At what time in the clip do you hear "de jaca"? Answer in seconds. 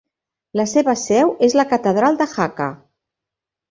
2.25-2.75